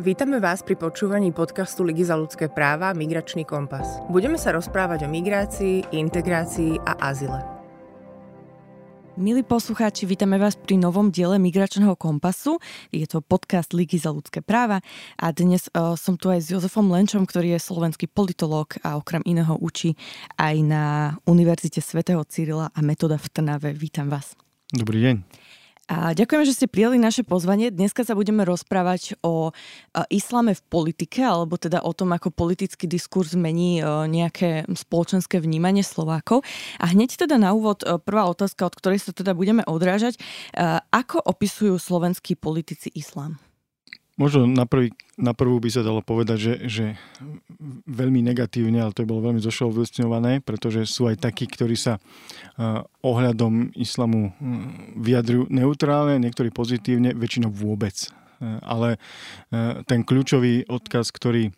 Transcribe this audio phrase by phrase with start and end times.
[0.00, 4.00] Vítame vás pri počúvaní podcastu Ligy za ľudské práva Migračný kompas.
[4.08, 7.36] Budeme sa rozprávať o migrácii, integrácii a azile.
[9.20, 12.56] Milí poslucháči, vítame vás pri novom diele Migračného kompasu.
[12.88, 14.80] Je to podcast Ligy za ľudské práva
[15.20, 19.20] a dnes uh, som tu aj s Jozefom Lenčom, ktorý je slovenský politológ a okrem
[19.28, 19.92] iného učí
[20.40, 20.84] aj na
[21.28, 23.76] Univerzite svätého Cyrila a Metoda v Trnave.
[23.76, 24.40] Vítam vás.
[24.72, 25.16] Dobrý deň.
[25.92, 27.68] A ďakujeme, že ste prijali naše pozvanie.
[27.68, 29.52] Dneska sa budeme rozprávať o
[30.08, 36.48] islame v politike, alebo teda o tom, ako politický diskurs mení nejaké spoločenské vnímanie Slovákov.
[36.80, 40.16] A hneď teda na úvod prvá otázka, od ktorej sa teda budeme odrážať.
[40.96, 43.36] Ako opisujú slovenskí politici islám?
[44.20, 46.86] Možno na, prvý, na prvú by sa dalo povedať, že, že
[47.88, 52.84] veľmi negatívne, ale to je bolo veľmi zošovlstňované, pretože sú aj takí, ktorí sa uh,
[53.00, 54.36] ohľadom islamu
[55.00, 57.96] vyjadrujú neutrálne, niektorí pozitívne, väčšinou vôbec.
[58.36, 61.48] Uh, ale uh, ten kľúčový odkaz, ktorý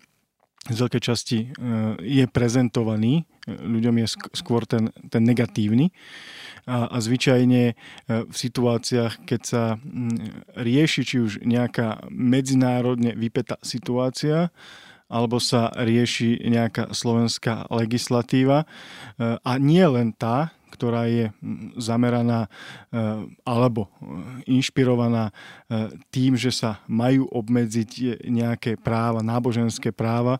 [0.64, 1.52] z veľkej časti
[2.00, 5.92] je prezentovaný, ľuďom je skôr ten, ten negatívny
[6.64, 7.74] a, a zvyčajne e,
[8.24, 9.62] v situáciách, keď sa
[10.56, 14.48] rieši či už nejaká medzinárodne vypetá situácia,
[15.12, 18.64] alebo sa rieši nejaká slovenská legislatíva.
[18.64, 18.66] E,
[19.36, 21.30] a nie len tá, ktorá je
[21.78, 22.48] zameraná e,
[23.46, 23.86] alebo
[24.50, 25.30] inšpirovaná
[26.10, 30.38] tým, že sa majú obmedziť nejaké práva, náboženské práva,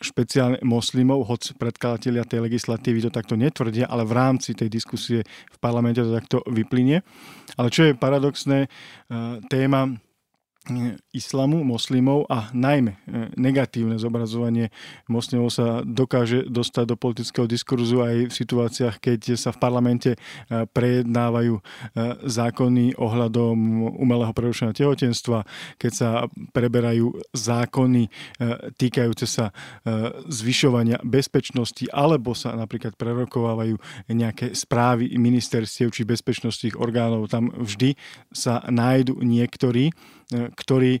[0.00, 5.58] špeciálne moslimov, hoď predkladatelia tej legislatívy to takto netvrdia, ale v rámci tej diskusie v
[5.58, 7.02] parlamente to takto vyplynie.
[7.58, 8.70] Ale čo je paradoxné,
[9.50, 9.98] téma
[11.14, 12.98] islamu, moslimov a najmä e,
[13.38, 14.74] negatívne zobrazovanie
[15.06, 20.18] moslimov sa dokáže dostať do politického diskurzu aj v situáciách, keď sa v parlamente e,
[20.66, 21.62] prejednávajú e,
[22.26, 23.56] zákony ohľadom
[23.96, 25.46] umelého prerušenia tehotenstva,
[25.78, 26.08] keď sa
[26.52, 28.08] preberajú zákony
[28.76, 29.54] týkajúce sa
[30.28, 33.78] zvyšovania bezpečnosti, alebo sa napríklad prerokovávajú
[34.10, 37.30] nejaké správy ministerstiev či bezpečnostných orgánov.
[37.30, 37.94] Tam vždy
[38.32, 39.92] sa nájdu niektorí,
[40.56, 41.00] ktorí e,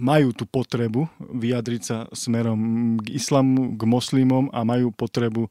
[0.00, 5.50] majú tú potrebu vyjadriť sa smerom k islamu, k moslimom a majú potrebu e,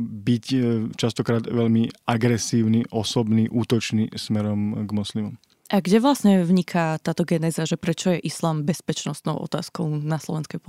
[0.00, 0.58] byť e,
[0.94, 5.34] častokrát veľmi agresívny, osobný, útočný smerom k moslimom.
[5.72, 10.60] A kde vlastne vniká táto genéza, že prečo je islám bezpečnostnou otázkou na slovenskej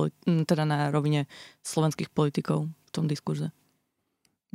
[0.48, 1.30] teda na rovine
[1.62, 3.52] slovenských politikov v tom diskurze?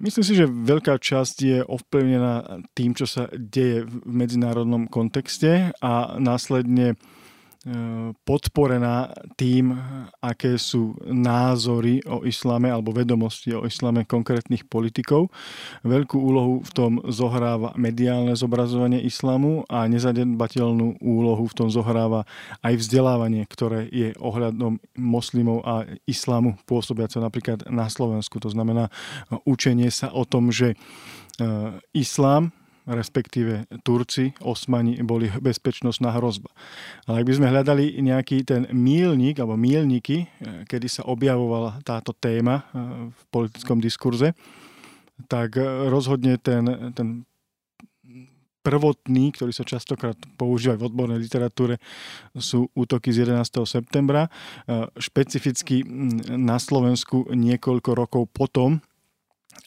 [0.01, 6.17] Myslím si, že veľká časť je ovplyvnená tým, čo sa deje v medzinárodnom kontexte a
[6.17, 6.97] následne
[8.25, 9.77] podporená tým,
[10.25, 15.29] aké sú názory o islame alebo vedomosti o islame konkrétnych politikov.
[15.85, 22.25] Veľkú úlohu v tom zohráva mediálne zobrazovanie islamu a nezadedbateľnú úlohu v tom zohráva
[22.65, 28.41] aj vzdelávanie, ktoré je ohľadom moslimov a islamu pôsobiace napríklad na Slovensku.
[28.41, 28.89] To znamená
[29.45, 30.77] učenie sa o tom, že e,
[31.93, 32.57] islám
[32.89, 36.49] respektíve Turci, Osmani boli bezpečnostná hrozba.
[37.05, 40.29] Ale ak by sme hľadali nejaký ten mílnik alebo mílniky, eh,
[40.65, 44.33] kedy sa objavovala táto téma eh, v politickom diskurze,
[45.29, 47.29] tak eh, rozhodne ten, ten
[48.61, 51.81] prvotný, ktorý sa častokrát používa v odbornej literatúre,
[52.37, 53.65] sú útoky z 11.
[53.65, 54.29] septembra.
[55.01, 58.85] Špecificky hm, na Slovensku niekoľko rokov potom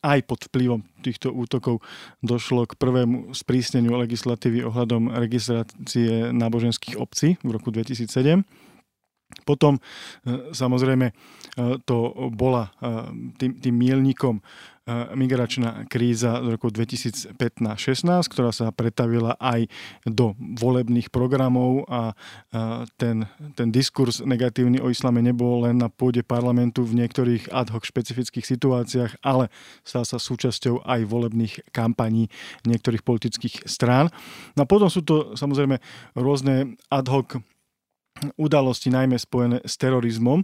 [0.04, 1.80] aj pod vplyvom týchto útokov
[2.20, 8.44] došlo k prvému sprísneniu legislatívy ohľadom registrácie náboženských obcí v roku 2007.
[9.44, 9.82] Potom e,
[10.56, 11.14] samozrejme e,
[11.84, 12.92] to bola e,
[13.38, 14.40] tým, tým mielnikom
[15.16, 17.40] migračná kríza z roku 2015-16,
[18.28, 19.72] ktorá sa pretavila aj
[20.04, 22.12] do volebných programov a
[23.00, 23.24] ten,
[23.56, 28.44] ten diskurs negatívny o islame nebol len na pôde parlamentu v niektorých ad hoc špecifických
[28.44, 29.48] situáciách, ale
[29.88, 32.28] stal sa súčasťou aj volebných kampaní
[32.68, 34.12] niektorých politických strán.
[34.60, 35.80] No a potom sú to samozrejme
[36.12, 37.40] rôzne ad hoc
[38.40, 40.44] udalosti, najmä spojené s terorizmom,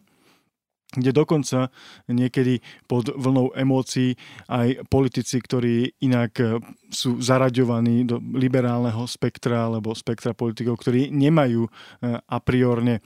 [0.90, 1.70] kde dokonca
[2.10, 4.18] niekedy pod vlnou emócií
[4.50, 6.58] aj politici, ktorí inak e,
[6.90, 11.72] sú zaraďovaní do liberálneho spektra alebo spektra politikov, ktorí nemajú e,
[12.18, 13.02] a priorne e,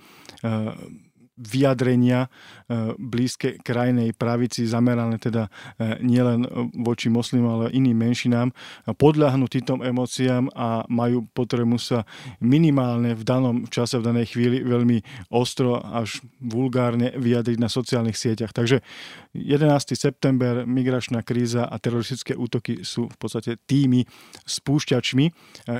[1.34, 5.50] vyjadrenia e, blízke krajnej pravici, zamerané teda
[5.82, 6.46] e, nielen
[6.86, 8.54] voči moslimom, ale iným menšinám,
[8.86, 12.06] podľahnú týmto emóciám a majú potrebu sa
[12.38, 18.54] minimálne v danom čase, v danej chvíli veľmi ostro až vulgárne vyjadriť na sociálnych sieťach.
[18.54, 18.86] Takže
[19.34, 19.98] 11.
[19.98, 24.06] september, migračná kríza a teroristické útoky sú v podstate tými
[24.46, 25.26] spúšťačmi,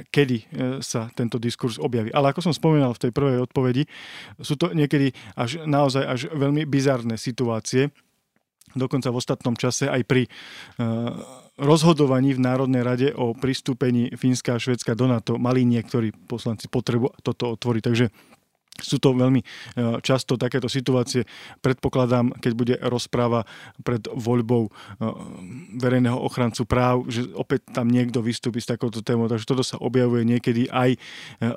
[0.10, 0.38] kedy
[0.82, 2.10] sa tento diskurs objaví.
[2.10, 3.86] Ale ako som spomínal v tej prvej odpovedi,
[4.42, 5.14] sú to niekedy
[5.44, 7.92] až naozaj až veľmi bizarné situácie.
[8.74, 11.14] Dokonca v ostatnom čase aj pri uh,
[11.62, 17.14] rozhodovaní v Národnej rade o pristúpení Fínska a Švedska do NATO mali niektorí poslanci potrebu
[17.22, 17.82] toto otvoriť.
[17.86, 18.06] Takže
[18.82, 19.46] sú to veľmi e,
[20.02, 21.30] často takéto situácie.
[21.62, 23.46] Predpokladám, keď bude rozpráva
[23.86, 24.72] pred voľbou e,
[25.78, 29.30] verejného ochrancu práv, že opäť tam niekto vystúpi s takouto témou.
[29.30, 31.00] Takže toto sa objavuje niekedy aj e,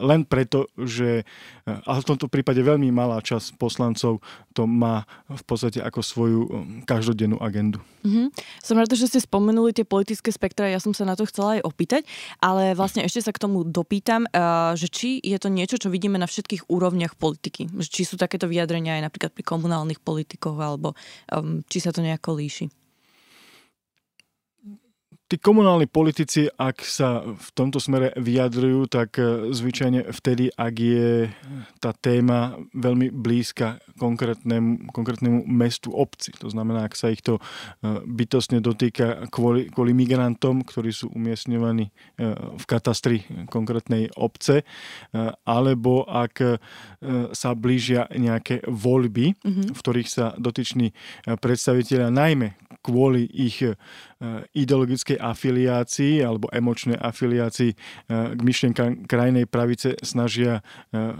[0.05, 1.25] len preto, že
[1.67, 4.23] ale v tomto prípade veľmi malá časť poslancov
[4.55, 6.41] to má v podstate ako svoju
[6.87, 7.83] každodennú agendu.
[8.07, 8.27] Mm-hmm.
[8.63, 11.67] Som rada, že ste spomenuli tie politické spektra, ja som sa na to chcela aj
[11.67, 12.07] opýtať,
[12.39, 14.31] ale vlastne ešte sa k tomu dopýtam,
[14.79, 17.71] že či je to niečo, čo vidíme na všetkých úrovniach úrovniach politiky.
[17.87, 20.99] Či sú takéto vyjadrenia aj napríklad pri komunálnych politikoch, alebo
[21.31, 22.67] um, či sa to nejako líši?
[25.27, 31.27] Tí komunálni politici, ak sa v tomto smere vyjadrujú, tak e, zvyčajne vtedy, ak je
[31.83, 36.31] tá téma veľmi blízka konkrétnemu, konkrétnemu mestu obci.
[36.39, 37.43] To znamená, ak sa ich to e,
[38.07, 41.93] bytostne dotýka kvôli, kvôli migrantom, ktorí sú umiestňovaní e,
[42.55, 44.63] v katastri konkrétnej obce,
[45.43, 46.61] alebo ak
[47.33, 49.69] sa blížia nejaké voľby, mm-hmm.
[49.75, 50.93] v ktorých sa dotyční
[51.25, 53.65] predstaviteľia najmä kvôli ich
[54.57, 57.77] ideologickej afiliácii alebo emočnej afiliácii eh,
[58.33, 61.13] k myšlienkám krajnej pravice snažia eh,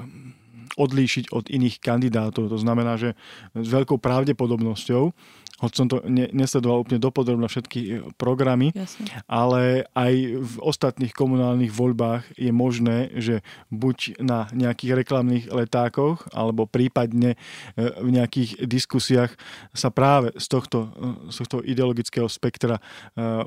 [0.77, 2.53] odlíšiť od iných kandidátov.
[2.53, 3.17] To znamená, že
[3.57, 5.13] s veľkou pravdepodobnosťou
[5.57, 9.09] hoď som to ne, nesledoval úplne dopodrobne všetky e, programy, Jasne.
[9.25, 13.41] ale aj v ostatných komunálnych voľbách je možné, že
[13.73, 17.41] buď na nejakých reklamných letákoch, alebo prípadne
[17.75, 19.33] e, v nejakých diskusiách
[19.73, 22.79] sa práve z tohto, e, z tohto ideologického spektra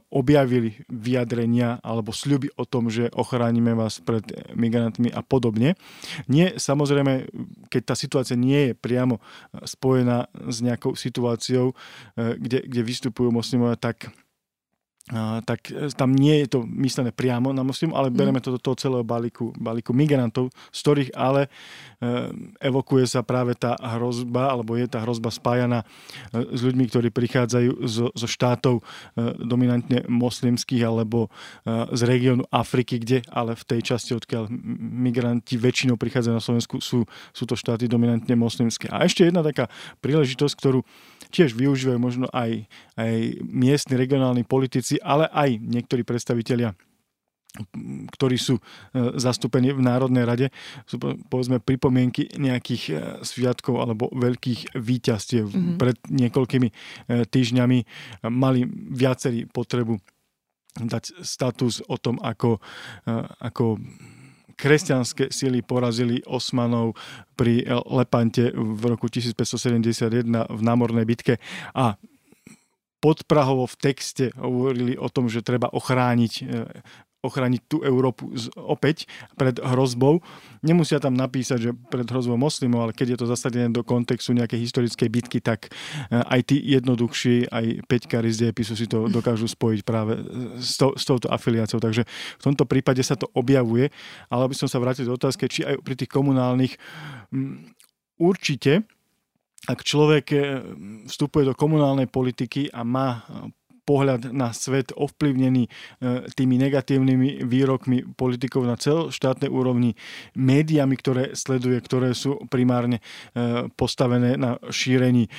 [0.09, 4.23] objavili vyjadrenia alebo sľuby o tom, že ochránime vás pred
[4.55, 5.77] migrantmi a podobne.
[6.25, 7.29] Nie, samozrejme,
[7.69, 9.21] keď tá situácia nie je priamo
[9.61, 11.75] spojená s nejakou situáciou,
[12.15, 14.11] kde, kde vystupujú moslimovia, tak
[15.41, 18.77] tak e, tam nie je to myslené priamo na muslim, ale bereme to do toho
[18.77, 21.49] celého balíku, balíku migrantov, z ktorých ale e,
[22.61, 25.81] evokuje sa práve tá hrozba, alebo je tá hrozba spájana
[26.33, 28.85] s ľuďmi, ktorí prichádzajú zo, zo štátov
[29.41, 31.33] dominantne moslimských alebo
[31.65, 37.07] z regiónu Afriky, kde ale v tej časti, odkiaľ migranti väčšinou prichádzajú na Slovensku, sú,
[37.33, 38.91] sú to štáty dominantne moslimské.
[38.91, 39.71] A ešte jedna taká
[40.03, 40.85] príležitosť, ktorú
[41.29, 42.65] tiež využívajú možno aj,
[42.97, 43.15] aj
[43.45, 46.75] miestni regionálni politici, ale aj niektorí predstavitelia
[48.13, 48.63] ktorí sú e,
[49.17, 50.47] zastúpení v Národnej rade,
[50.85, 52.93] sú povedzme pripomienky nejakých e,
[53.25, 55.49] sviatkov alebo veľkých výťastiev.
[55.49, 55.77] Mm-hmm.
[55.81, 56.73] Pred niekoľkými e,
[57.25, 57.79] týždňami
[58.29, 59.97] mali viacerí potrebu
[60.77, 62.61] dať status o tom, ako,
[63.41, 63.81] ako
[64.53, 66.93] kresťanské sily porazili Osmanov
[67.33, 71.41] pri Lepante v roku 1571 v námornej bitke
[71.73, 71.97] a
[72.99, 76.47] podprahovo v texte hovorili o tom, že treba ochrániť
[77.19, 79.03] ochrániť tú Európu z, opäť
[79.35, 80.23] pred hrozbou.
[80.63, 84.59] Nemusia tam napísať, že pred hrozbou moslimov, ale keď je to zasadené do kontextu nejakej
[84.63, 89.81] historickej bitky, tak eh, aj tí jednoduchší, aj peťkári z dejepisu si to dokážu spojiť
[89.83, 90.15] práve
[90.63, 91.83] s, to, s touto afiliáciou.
[91.83, 92.07] Takže
[92.39, 93.91] v tomto prípade sa to objavuje,
[94.31, 96.79] ale aby som sa vrátil do otázky, či aj pri tých komunálnych
[97.35, 97.75] mm,
[98.15, 98.87] určite
[99.67, 100.41] ak človek eh,
[101.09, 103.25] vstupuje do komunálnej politiky a má
[103.89, 105.69] pohľad na svet ovplyvnený e,
[106.37, 109.97] tými negatívnymi výrokmi politikov na celoštátnej úrovni,
[110.37, 115.29] médiami, ktoré sleduje, ktoré sú primárne e, postavené na šírení e,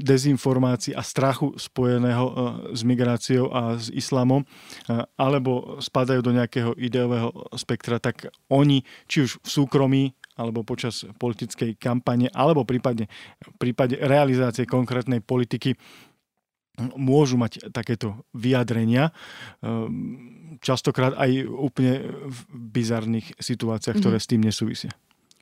[0.00, 2.24] dezinformácií a strachu spojeného
[2.72, 4.46] s migráciou a s islamom,
[5.18, 10.02] alebo spadajú do nejakého ideového spektra, tak oni, či už v súkromí,
[10.40, 13.10] alebo počas politickej kampane, alebo prípadne
[13.44, 15.76] v prípade realizácie konkrétnej politiky
[16.78, 19.12] môžu mať takéto vyjadrenia,
[19.60, 24.28] ehm, častokrát aj úplne v bizarných situáciách, ktoré mm-hmm.
[24.28, 24.92] s tým nesúvisia.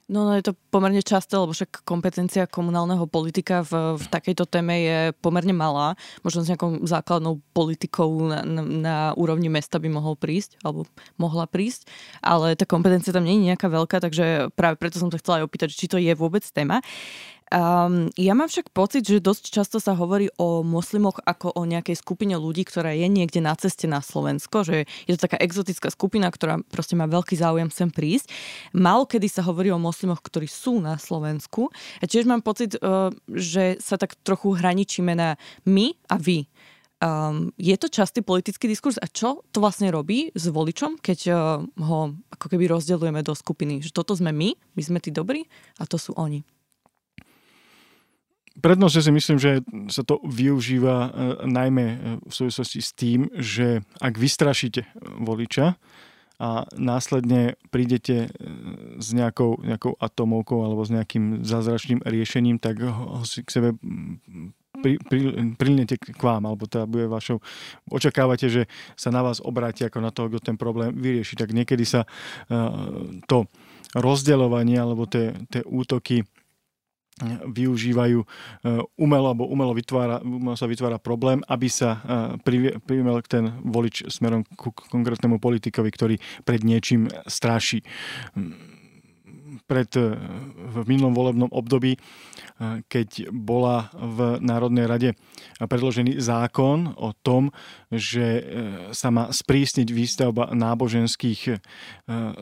[0.09, 4.73] No, no je to pomerne časté, lebo však kompetencia komunálneho politika v, v takejto téme
[4.81, 6.01] je pomerne malá.
[6.25, 10.89] Možno s nejakou základnou politikou na, na, na úrovni mesta by mohol prísť, alebo
[11.21, 11.93] mohla prísť,
[12.25, 15.47] ale tá kompetencia tam nie je nejaká veľká, takže práve preto som sa chcela aj
[15.47, 16.81] opýtať, či to je vôbec téma.
[17.49, 21.97] Um, ja mám však pocit, že dosť často sa hovorí o moslimoch ako o nejakej
[21.97, 26.29] skupine ľudí, ktorá je niekde na ceste na Slovensko, že je to taká exotická skupina,
[26.29, 28.29] ktorá proste má veľký záujem sem prísť.
[28.77, 31.73] Málo kedy sa hovorí o moslimoch, ktorí sú na Slovensku.
[32.01, 36.45] A tiež mám pocit, uh, že sa tak trochu hraničíme na my a vy.
[37.01, 41.37] Um, je to častý politický diskurs a čo to vlastne robí s voličom, keď uh,
[41.65, 45.49] ho ako keby rozdeľujeme do skupiny, že toto sme my, my sme tí dobrí
[45.81, 46.43] a to sú oni
[48.59, 51.11] prednostne si myslím, že sa to využíva e,
[51.47, 51.97] najmä e,
[52.27, 54.87] v súvislosti s tým, že ak vystrašíte
[55.23, 55.79] voliča
[56.39, 56.49] a
[56.79, 58.29] následne prídete e,
[58.99, 63.69] s nejakou, nejakou atomovkou alebo s nejakým zázračným riešením, tak ho si k sebe
[64.79, 65.19] pri, pri,
[65.59, 67.43] prilnete k vám, alebo teda bude vašou,
[67.91, 68.63] očakávate, že
[68.95, 71.35] sa na vás obráti ako na toho, kto ten problém vyrieši.
[71.35, 73.51] Tak niekedy sa uh, to
[73.99, 76.23] rozdeľovanie alebo tie, tie útoky
[77.47, 83.59] využívajú eh, umelo alebo umelo, vytvára, umelo sa vytvára problém, aby sa eh, privimel ten
[83.63, 86.15] volič smerom ku konkrétnemu politikovi, ktorý
[86.47, 87.83] pred niečím stráši
[89.69, 90.17] pred, eh,
[90.57, 95.11] v minulom volebnom období, eh, keď bola v Národnej rade
[95.61, 97.53] predložený zákon o tom,
[97.93, 98.43] že eh,
[98.97, 101.61] sa má sprísniť výstavba náboženských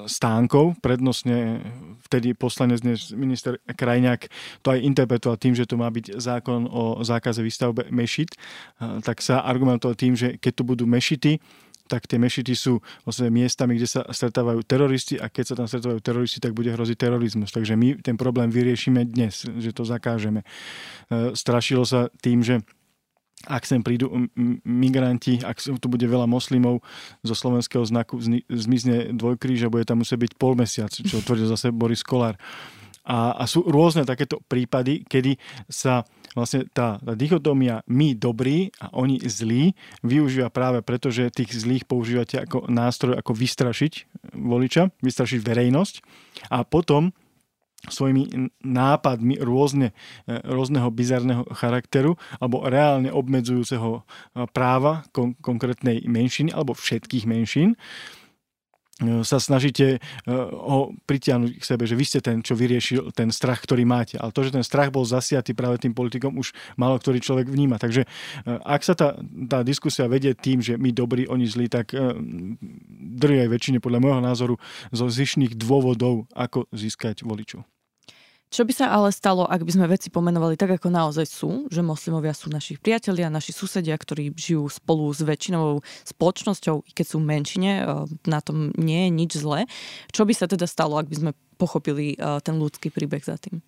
[0.06, 0.78] stánkov.
[0.78, 1.58] Prednostne
[2.06, 2.84] vtedy poslanec
[3.16, 4.30] minister Krajňák
[4.62, 8.38] to aj interpretoval tým, že to má byť zákon o zákaze výstavbe mešit,
[8.78, 11.42] tak sa argumentoval tým, že keď tu budú mešity,
[11.86, 16.00] tak tie mešity sú vlastne miestami, kde sa stretávajú teroristi a keď sa tam stretávajú
[16.02, 17.54] teroristi, tak bude hroziť terorizmus.
[17.54, 20.42] Takže my ten problém vyriešime dnes, že to zakážeme.
[20.42, 22.60] E, strašilo sa tým, že
[23.46, 24.10] ak sem prídu
[24.64, 26.82] migranti, ak tu bude veľa moslimov
[27.22, 31.70] zo slovenského znaku, zmizne dvojkríž a bude tam musieť byť pol mesiac, čo tvrdil zase
[31.70, 32.40] Boris Kolár.
[33.06, 35.38] A, a sú rôzne takéto prípady, kedy
[35.70, 36.02] sa
[36.34, 39.72] vlastne tá, tá dichotómia my dobrí a oni zlí
[40.04, 43.92] využíva práve preto, že tých zlých používate ako nástroj, ako vystrašiť
[44.36, 45.94] voliča, vystrašiť verejnosť
[46.52, 47.14] a potom
[47.86, 49.94] svojimi nápadmi rôzne,
[50.26, 54.02] e, rôzneho bizarného charakteru alebo reálne obmedzujúceho
[54.50, 57.78] práva kon- konkrétnej menšiny alebo všetkých menšín E,
[59.28, 59.98] sa snažíte e,
[60.56, 64.16] ho pritiahnuť k sebe, že vy ste ten, čo vyriešil ten strach, ktorý máte.
[64.16, 67.76] Ale to, že ten strach bol zasiatý práve tým politikom, už malo ktorý človek vníma.
[67.76, 68.08] Takže e,
[68.48, 69.20] ak sa tá,
[69.52, 71.92] tá diskusia vedie tým, že my dobrí, oni zlí, tak
[73.46, 74.54] aj väčšine podľa môjho názoru
[74.90, 77.75] zo zišných dôvodov, ako získať voličov.
[78.56, 81.84] Čo by sa ale stalo, ak by sme veci pomenovali tak, ako naozaj sú, že
[81.84, 87.20] moslimovia sú naši priatelia, naši susedia, ktorí žijú spolu s väčšinovou spoločnosťou, i keď sú
[87.20, 89.68] menšine, e, na tom nie je nič zlé.
[90.08, 93.60] Čo by sa teda stalo, ak by sme pochopili e, ten ľudský príbeh za tým?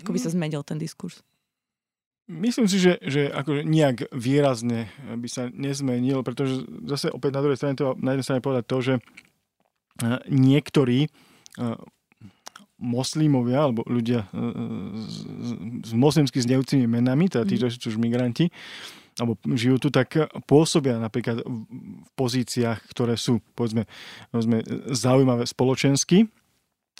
[0.00, 1.20] Ako by sa zmenil ten diskurs?
[2.32, 7.60] Myslím si, že, že akože nejak výrazne by sa nezmenil, pretože zase opäť na druhej
[7.60, 8.94] strane to, na jednej strane povedať to, že
[10.32, 11.12] niektorí
[12.80, 14.52] moslimovia alebo ľudia e, e,
[15.84, 17.70] s moslimsky znejúcimi menami, teda tí, mhm.
[17.70, 18.48] sú už migranti,
[19.20, 20.16] alebo žijú tu, tak
[20.48, 23.84] pôsobia napríklad v pozíciách, ktoré sú, povedzme,
[24.32, 24.64] povedzme
[24.96, 26.32] zaujímavé spoločensky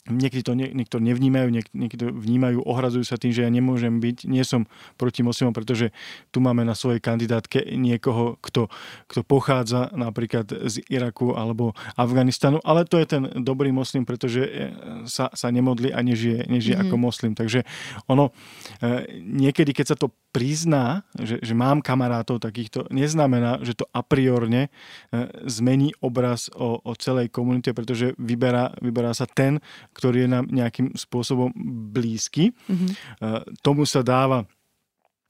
[0.08, 4.24] Niekedy to nie, niekto nevnímajú, niek, niekto vnímajú, ohrazujú sa tým, že ja nemôžem byť,
[4.32, 4.64] nie som
[4.96, 5.92] proti moslimom, pretože
[6.32, 8.72] tu máme na svojej kandidátke niekoho, kto,
[9.12, 14.50] kto pochádza napríklad z Iraku alebo Afganistanu, ale to je ten dobrý moslim, pretože e,
[15.04, 16.88] sa, sa nemodli a nežije, nežije mm-hmm.
[16.88, 17.32] ako moslim.
[17.36, 17.68] Takže
[18.08, 18.32] ono,
[18.80, 24.00] e, niekedy, keď sa to prizná, že, že mám kamarátov takýchto, neznamená, že to a
[24.02, 24.70] priorne e,
[25.50, 29.58] zmení obraz o, o celej komunite, pretože vyberá, vyberá sa ten,
[29.94, 31.50] ktorý je nám nejakým spôsobom
[31.90, 32.54] blízky.
[32.70, 32.90] Mm-hmm.
[33.60, 34.46] Tomu sa dáva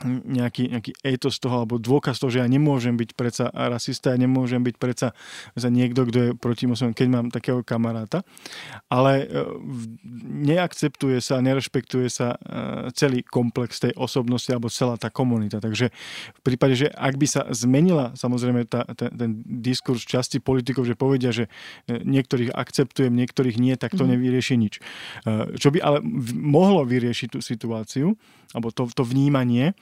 [0.04, 4.61] nejaký, nejaký etos toho, alebo dôkaz toho, že ja nemôžem byť predsa rasista, ja nemôžem
[4.64, 5.09] byť predsa
[5.52, 8.25] za niekto, kto je proti moslimom, keď mám takého kamaráta.
[8.88, 9.45] Ale e,
[10.49, 12.38] neakceptuje sa, nerešpektuje sa e,
[12.97, 15.61] celý komplex tej osobnosti alebo celá tá komunita.
[15.61, 15.92] Takže
[16.37, 20.97] v prípade, že ak by sa zmenila samozrejme tá, ten, ten diskurs časti politikov, že
[20.97, 21.52] povedia, že
[21.85, 24.11] e, niektorých akceptujem, niektorých nie, tak to mm.
[24.16, 24.75] nevyrieši nič.
[25.61, 25.99] Čo by ale
[26.35, 28.16] mohlo vyriešiť tú situáciu,
[28.50, 29.78] alebo to, to vnímanie,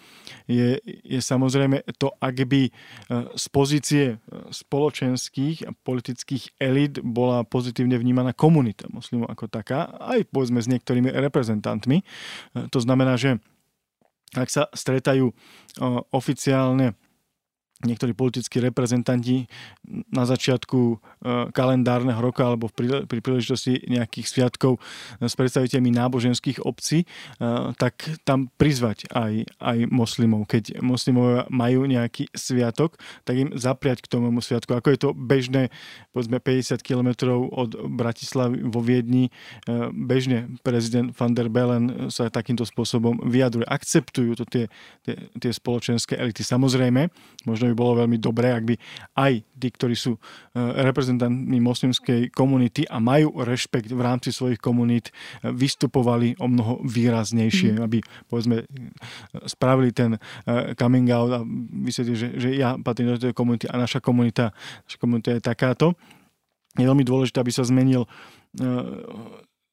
[0.49, 2.71] je, je samozrejme to, ak by e,
[3.37, 4.17] z pozície e,
[4.49, 11.13] spoločenských a politických elit bola pozitívne vnímaná komunita moslimov ako taká, aj povedzme s niektorými
[11.13, 12.01] reprezentantmi.
[12.01, 12.05] E,
[12.73, 13.41] to znamená, že
[14.37, 15.33] ak sa stretajú
[16.13, 16.93] oficiálne
[17.87, 19.47] niektorí politickí reprezentanti
[20.11, 20.97] na začiatku e,
[21.55, 24.83] kalendárneho roka alebo pri, príležitosti nejakých sviatkov
[25.23, 27.07] s predstaviteľmi náboženských obcí, e,
[27.79, 30.51] tak tam prizvať aj, aj moslimov.
[30.51, 34.75] Keď moslimovia majú nejaký sviatok, tak im zapriať k tomu sviatku.
[34.75, 35.71] Ako je to bežné,
[36.11, 42.67] povedzme 50 km od Bratislavy vo Viedni, e, bežne prezident van der Bellen sa takýmto
[42.67, 43.71] spôsobom vyjadruje.
[43.71, 44.67] Akceptujú to tie,
[45.07, 46.43] tie, tie spoločenské elity.
[46.43, 47.07] Samozrejme,
[47.47, 48.75] možno by bolo veľmi dobré, ak by
[49.17, 50.21] aj tí, ktorí sú e,
[50.57, 57.79] reprezentantmi moslimskej komunity a majú rešpekt v rámci svojich komunít, e, vystupovali o mnoho výraznejšie,
[57.79, 57.83] mm.
[57.85, 58.65] aby povedzme
[59.45, 60.21] spravili ten
[60.77, 61.41] coming out a
[61.85, 64.51] vysvetlili, že, že ja patrím do tej komunity a naša komunita,
[64.85, 65.87] naša komunita je takáto.
[66.79, 68.07] Je veľmi dôležité, aby sa zmenil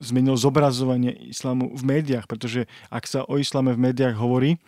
[0.04, 4.60] zmenilo zobrazovanie islamu v médiách, pretože ak sa o islame v médiách hovorí,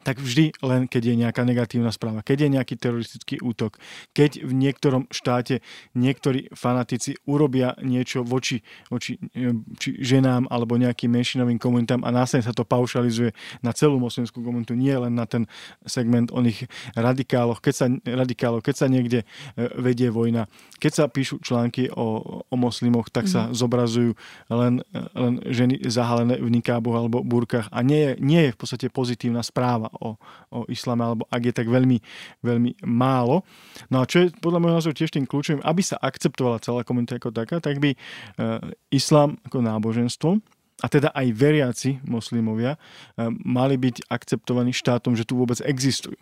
[0.00, 3.76] tak vždy len, keď je nejaká negatívna správa, keď je nejaký teroristický útok,
[4.14, 5.60] keď v niektorom štáte
[5.98, 9.18] niektorí fanatici urobia niečo voči, voči
[9.76, 13.34] či ženám alebo nejakým menšinovým komunitám a následne sa to paušalizuje
[13.66, 15.50] na celú moslimskú komunitu, nie len na ten
[15.84, 19.26] segment oných radikáloch, keď sa, radikálov, keď sa niekde e,
[19.74, 20.46] vedie vojna,
[20.78, 23.52] keď sa píšu články o, o moslimoch, tak sa mm.
[23.52, 24.12] zobrazujú
[24.48, 28.86] len, len ženy zahalené v nikáboch alebo burkách a nie je, nie je v podstate
[28.88, 30.20] pozitívna správa správa o,
[30.52, 31.98] o islame, alebo ak je tak veľmi,
[32.44, 33.42] veľmi málo.
[33.88, 37.16] No a čo je podľa môjho názoru tiež tým kľúčovým, aby sa akceptovala celá komunita
[37.16, 37.98] ako taká, tak by e,
[38.92, 40.30] islám ako náboženstvo
[40.80, 42.78] a teda aj veriaci moslimovia e,
[43.44, 46.20] mali byť akceptovaní štátom, že tu vôbec existujú.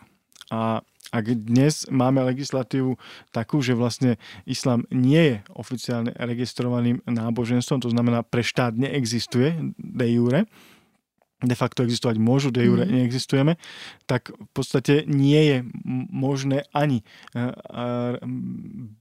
[0.49, 2.97] A ak dnes máme legislatívu
[3.33, 10.07] takú, že vlastne islám nie je oficiálne registrovaným náboženstvom, to znamená pre štát neexistuje de
[10.09, 10.45] jure,
[11.39, 12.91] de facto existovať môžu, de jure mm.
[12.91, 13.55] neexistujeme,
[14.11, 15.57] tak v podstate nie je
[16.11, 17.07] možné ani
[17.39, 17.55] eh,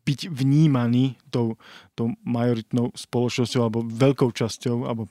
[0.05, 1.57] byť vnímaný tou,
[1.97, 5.09] tou majoritnou spoločnosťou alebo veľkou časťou alebo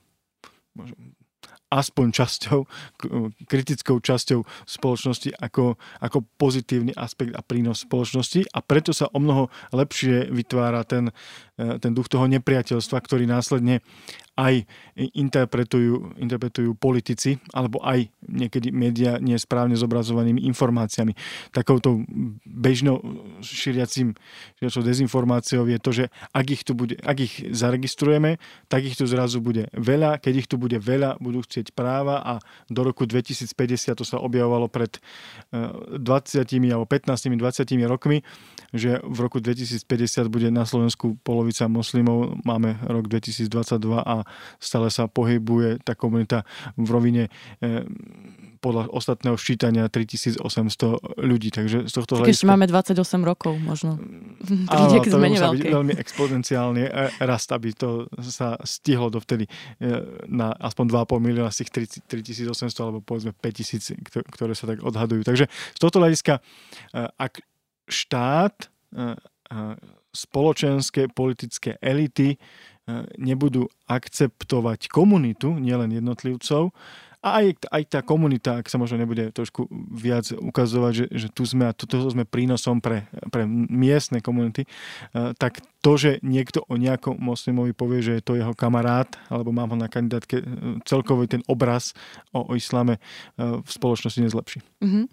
[1.67, 2.61] aspoň časťou,
[3.51, 9.51] kritickou časťou spoločnosti ako, ako pozitívny aspekt a prínos spoločnosti a preto sa o mnoho
[9.75, 11.11] lepšie vytvára ten,
[11.57, 13.81] ten duch toho nepriateľstva, ktorý následne
[14.37, 14.69] aj
[15.17, 21.17] interpretujú, interpretujú politici alebo aj niekedy médiá nesprávne zobrazovanými informáciami.
[21.57, 22.05] Takouto
[22.45, 23.01] bežnou
[23.41, 24.13] šíriacím
[24.61, 26.05] dezinformáciou je to, že
[26.37, 28.37] ak ich, tu bude, ak ich zaregistrujeme,
[28.69, 30.21] tak ich tu zrazu bude veľa.
[30.21, 32.33] Keď ich tu bude veľa, budú chcieť práva a
[32.69, 35.01] do roku 2050 to sa objavovalo pred
[35.49, 38.21] 20 eh, alebo 15-20 rokmi,
[38.77, 39.85] že v roku 2050
[40.33, 43.49] bude na Slovensku polovica moslimov, máme rok 2022
[44.01, 44.23] a
[44.63, 46.45] stále sa pohybuje tá komunita
[46.79, 47.25] v rovine
[47.59, 47.85] e,
[48.61, 50.41] podľa ostatného ščítania 3800
[51.21, 51.53] ľudí.
[51.53, 52.33] Takže z tohto hľadiska...
[52.33, 54.01] Ešte máme 28 rokov možno.
[54.73, 56.91] Áno, to musí byť veľmi exponenciálny e,
[57.25, 59.51] rast, aby to sa stihlo dovtedy e,
[60.29, 65.23] na aspoň 2,5 milióna z tých 3800 alebo povedzme 5000, ktoré sa tak odhadujú.
[65.25, 66.41] Takže z tohto hľadiska,
[66.95, 67.43] ak
[67.87, 68.71] štát
[70.13, 72.39] spoločenské politické elity
[73.19, 76.71] nebudú akceptovať komunitu, nielen jednotlivcov,
[77.27, 81.43] a aj, aj tá komunita, ak sa možno nebude trošku viac ukazovať, že, že tu
[81.43, 84.63] sme a toto sme prínosom pre, pre miestne komunity,
[85.11, 89.75] tak to, že niekto o nejakom moslimovi povie, že je to jeho kamarát, alebo mám
[89.75, 90.39] ho na kandidátke,
[90.87, 91.99] celkový ten obraz
[92.31, 93.03] o, o islame
[93.35, 94.59] v spoločnosti nezlepší.
[94.87, 95.05] Mm-hmm.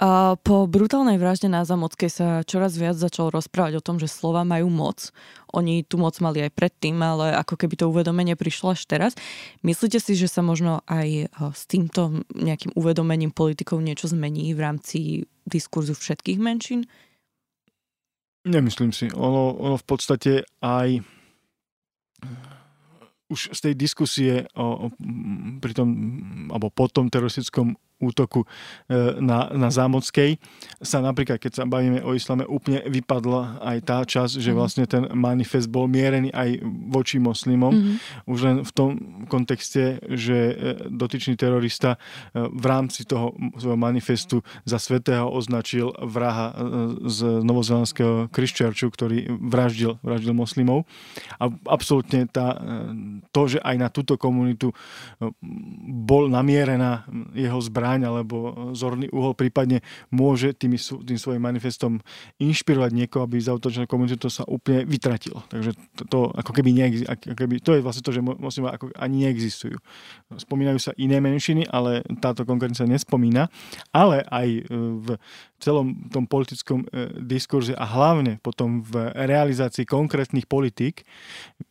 [0.00, 4.72] Po brutálnej vražde na Zamockej sa čoraz viac začal rozprávať o tom, že slova majú
[4.72, 5.12] moc.
[5.52, 9.12] Oni tu moc mali aj predtým, ale ako keby to uvedomenie prišlo až teraz.
[9.60, 14.98] Myslíte si, že sa možno aj s týmto nejakým uvedomením politikov niečo zmení v rámci
[15.44, 16.88] diskurzu všetkých menšín?
[18.48, 19.12] Nemyslím si.
[19.12, 21.04] Ono, ono v podstate aj
[23.28, 24.96] už z tej diskusie o, o,
[25.60, 25.88] pri tom,
[26.48, 28.46] alebo po tom teroristickom útoku e,
[29.20, 30.40] na, na Zámockej
[30.80, 34.56] sa napríklad, keď sa bavíme o islame, úplne vypadla aj tá časť, že mhm.
[34.56, 37.70] vlastne ten manifest bol mierený aj voči moslimom.
[37.70, 37.96] Mm-hmm.
[38.26, 38.90] Už len v tom
[39.28, 40.54] kontexte, že e,
[40.88, 42.00] dotyčný terorista
[42.32, 46.56] e, v rámci toho svojho manifestu za svetého označil vraha
[47.06, 50.88] z novozelandského Christchurchu, ktorý vraždil, vraždil moslimov.
[51.36, 52.56] A absolútne tá,
[53.34, 54.72] to, že aj na túto komunitu
[55.84, 58.36] bol namierená jeho zbraň, zbraň alebo
[58.78, 59.82] zorný uhol prípadne
[60.14, 61.98] môže tým, tým svojim manifestom
[62.38, 65.42] inšpirovať niekoho, aby zautočil komunitu, to sa úplne vytratilo.
[65.50, 68.86] Takže to, to ako keby, neexistuje, ako keby to je vlastne to, že moslimové ako
[68.94, 69.76] ani neexistujú.
[70.38, 73.50] Spomínajú sa iné menšiny, ale táto konkurencia nespomína,
[73.90, 74.62] ale aj e,
[75.02, 75.06] v
[75.60, 76.88] celom tom politickom
[77.20, 81.04] diskurze a hlavne potom v realizácii konkrétnych politík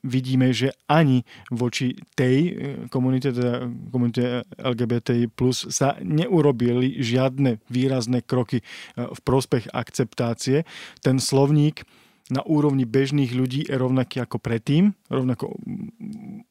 [0.06, 2.54] vidíme, že ani voči tej
[2.93, 5.28] komunite, teda komunite LGBTI+,
[5.73, 8.62] sa neurobili žiadne výrazné kroky
[8.95, 10.63] v prospech akceptácie.
[11.02, 11.84] Ten slovník
[12.30, 15.58] na úrovni bežných ľudí je rovnaký ako predtým, rovnako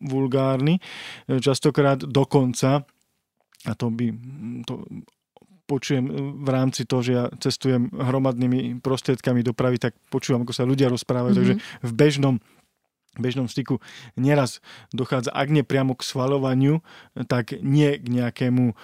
[0.03, 0.83] vulgárny.
[1.31, 2.83] Častokrát dokonca,
[3.62, 4.11] a to by
[4.66, 4.83] to
[5.69, 6.09] počujem
[6.41, 11.37] v rámci toho, že ja cestujem hromadnými prostriedkami dopravy, tak počúvam, ako sa ľudia rozprávajú.
[11.37, 11.61] Mm-hmm.
[11.61, 12.37] Takže v bežnom
[13.19, 13.83] bežnom styku
[14.15, 14.63] neraz
[14.95, 16.81] dochádza, ak nie priamo k svalovaniu,
[17.27, 18.75] tak nie k nejakému, e,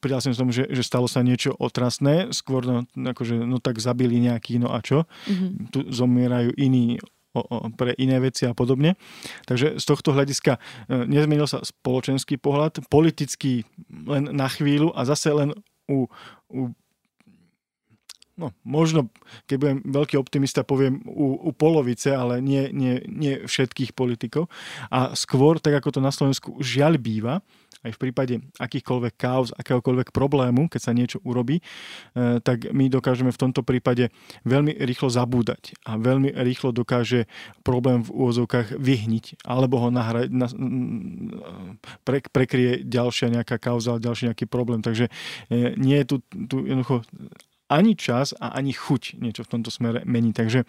[0.00, 4.18] pridal som tomu, že, že stalo sa niečo otrasné, skôr no, akože, no tak zabili
[4.24, 5.04] nejaký, no a čo?
[5.28, 5.50] Mm-hmm.
[5.68, 6.96] Tu zomierajú iní
[7.36, 8.96] o, o, pre iné veci a podobne.
[9.44, 10.60] Takže z tohto hľadiska e,
[11.04, 15.52] nezmenil sa spoločenský pohľad, politický len na chvíľu a zase len
[15.88, 16.08] u,
[16.50, 16.60] u
[18.34, 19.10] no, možno,
[19.46, 24.50] keď budem veľký optimista, poviem u, u polovice, ale nie, nie, nie všetkých politikov.
[24.90, 27.40] A skôr, tak ako to na Slovensku žiaľ býva,
[27.84, 31.62] aj v prípade akýchkoľvek kauz, akéhokoľvek problému, keď sa niečo urobí, e,
[32.40, 34.08] tak my dokážeme v tomto prípade
[34.48, 37.28] veľmi rýchlo zabúdať a veľmi rýchlo dokáže
[37.60, 40.48] problém v úvozovkách vyhniť alebo ho nahrať, na,
[42.02, 44.80] pre, prekrie ďalšia nejaká kauza, ďalší nejaký problém.
[44.80, 45.12] Takže
[45.52, 46.16] e, nie je tu,
[46.48, 47.04] tu jednoducho
[47.68, 50.34] ani čas a ani chuť niečo v tomto smere meniť.
[50.36, 50.60] Takže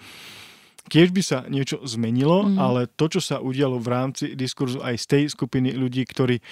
[0.85, 2.57] keď by sa niečo zmenilo, mm.
[2.61, 6.43] ale to, čo sa udialo v rámci diskurzu aj z tej skupiny ľudí, ktorí, e,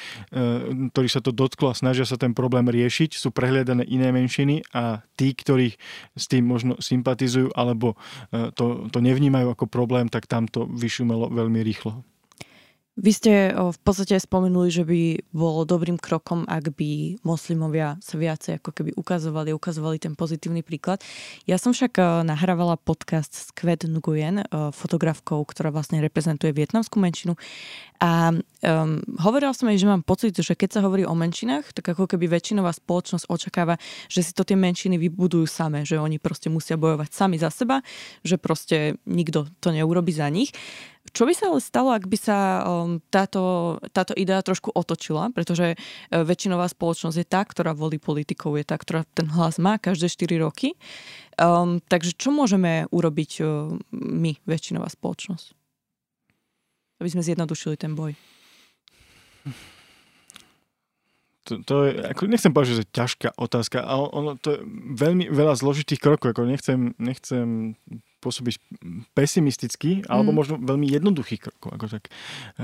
[0.89, 5.05] ktorí sa to dotklo a snažia sa ten problém riešiť, sú prehliadané iné menšiny a
[5.13, 5.77] tí, ktorí
[6.17, 7.93] s tým možno sympatizujú alebo
[8.33, 12.01] e, to, to nevnímajú ako problém, tak tam to vyšumelo veľmi rýchlo.
[12.93, 18.62] Vy ste v podstate spomenuli, že by bolo dobrým krokom, ak by moslimovia sa viacej
[18.62, 21.01] ako keby ukazovali, ukazovali ten pozitívny príklad.
[21.49, 24.45] Ja som však nahrávala podcast s Kvet Nguyen,
[24.77, 27.34] fotografkou, ktorá vlastne reprezentuje vietnamskú menšinu
[28.03, 31.95] a um, hovorila som jej, že mám pocit, že keď sa hovorí o menšinách, tak
[31.95, 33.79] ako keby väčšinová spoločnosť očakáva,
[34.12, 37.79] že si to tie menšiny vybudujú same, že oni proste musia bojovať sami za seba,
[38.21, 40.51] že proste nikto to neurobi za nich.
[41.11, 45.75] Čo by sa ale stalo, ak by sa um, táto, táto idea trošku otočila, pretože
[45.75, 50.07] uh, väčšinová spoločnosť je tá, ktorá volí politikov, je tá, ktorá ten hlas má každé
[50.07, 50.79] 4 roky.
[51.35, 55.51] Um, takže čo môžeme urobiť uh, my, väčšinová spoločnosť?
[57.03, 58.15] Aby sme zjednodušili ten boj.
[61.43, 64.59] To, to je, ako nechcem povedať, že to je ťažká otázka, ale ono, to je
[64.95, 67.75] veľmi veľa zložitých krokov, ako nechcem, nechcem
[68.23, 68.55] pôsobiť
[69.12, 70.36] pesimisticky, alebo mm.
[70.36, 71.75] možno veľmi jednoduchý krok.
[71.75, 72.07] Ako tak,
[72.55, 72.63] e,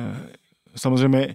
[0.70, 1.32] Samozrejme, e,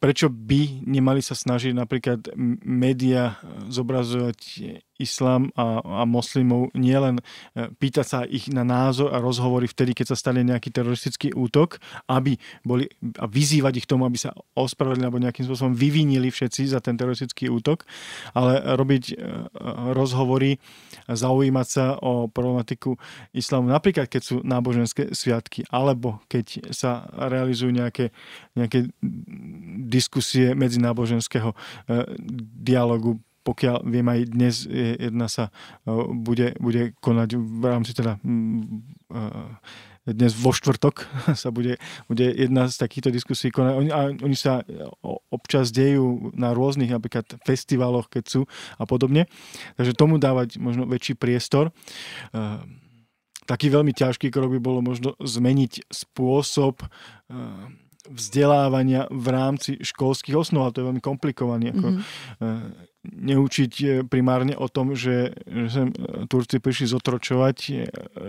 [0.00, 2.32] prečo by nemali sa snažiť napríklad
[2.64, 3.36] média
[3.68, 4.40] zobrazovať
[4.98, 7.22] islám a, a moslimov nielen e,
[7.74, 12.38] pýtať sa ich na názor a rozhovory vtedy, keď sa stane nejaký teroristický útok, aby
[12.62, 12.86] boli
[13.18, 17.50] a vyzývať ich tomu, aby sa ospravedlili alebo nejakým spôsobom vyvinili všetci za ten teroristický
[17.50, 17.82] útok,
[18.38, 19.14] ale robiť e,
[19.94, 20.62] rozhovory,
[21.10, 22.96] zaujímať sa o problematiku
[23.34, 28.14] islámu, napríklad keď sú náboženské sviatky, alebo keď sa realizujú nejaké,
[28.54, 28.88] nejaké
[29.90, 31.56] diskusie medzináboženského e,
[32.62, 34.54] dialogu pokiaľ viem aj dnes
[34.98, 35.52] jedna sa
[35.84, 38.24] e, bude, bude konať v rámci teda e,
[40.04, 41.08] dnes vo štvrtok
[41.42, 43.72] sa bude, bude jedna z takýchto diskusí konať.
[43.72, 44.60] Oni, a oni sa
[45.32, 48.40] občas dejú na rôznych napríklad festivaloch, keď sú
[48.76, 49.28] a podobne.
[49.80, 51.72] Takže tomu dávať možno väčší priestor.
[52.32, 52.42] E,
[53.44, 56.80] taký veľmi ťažký krok by bolo možno zmeniť spôsob
[58.08, 61.72] vzdelávania v rámci školských osnov, ale to je veľmi komplikovaný.
[61.72, 67.58] Ako, mm-hmm neučiť e, primárne o tom, že, že sem e, Turci prišli zotročovať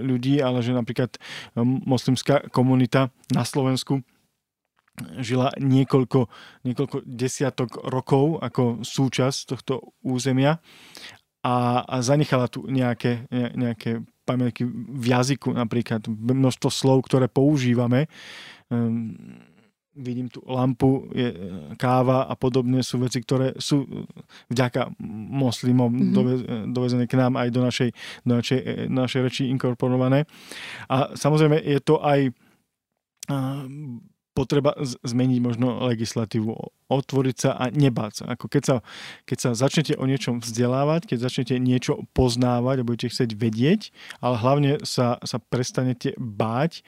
[0.03, 1.15] ľudí, ale že napríklad
[1.63, 4.03] moslimská komunita na Slovensku
[5.19, 6.31] žila niekoľko,
[6.63, 10.63] niekoľko desiatok rokov ako súčasť tohto územia
[11.43, 13.27] a, a zanechala tu nejaké,
[13.59, 18.07] nejaké pamätky v jazyku, napríklad množstvo slov, ktoré používame.
[18.71, 19.13] Um,
[19.95, 21.31] vidím tu lampu, je
[21.79, 23.88] káva a podobne sú veci, ktoré sú e,
[24.51, 24.91] vďaka
[25.31, 26.13] moslimom mm-hmm.
[26.13, 27.89] dovez, e, dovezené k nám aj do našej,
[28.27, 28.60] do našej,
[28.91, 30.27] do našej reči inkorporované.
[30.91, 32.36] A samozrejme je to aj
[34.35, 36.51] potreba zmeniť možno legislatívu,
[36.91, 38.23] otvoriť sa a nebáť sa.
[38.35, 38.77] Ako keď, sa,
[39.23, 44.35] keď sa začnete o niečom vzdelávať, keď začnete niečo poznávať a budete chcieť vedieť, ale
[44.35, 46.83] hlavne sa, sa prestanete báť,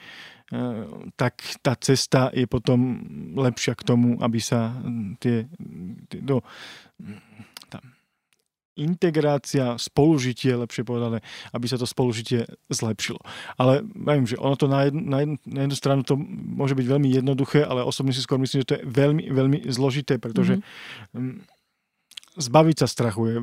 [1.20, 3.04] tak tá cesta je potom
[3.36, 4.72] lepšia k tomu, aby sa
[5.20, 5.44] tie,
[6.08, 6.40] tie do,
[8.78, 11.18] integrácia, spolužitie, lepšie povedané,
[11.50, 13.18] aby sa to spolužitie zlepšilo.
[13.58, 16.14] Ale viem, že ono to na jednu, na, jednu, na jednu stranu to
[16.54, 20.22] môže byť veľmi jednoduché, ale osobne si skôr myslím, že to je veľmi, veľmi zložité,
[20.22, 21.44] pretože mm-hmm.
[22.38, 23.36] zbaviť sa strachu je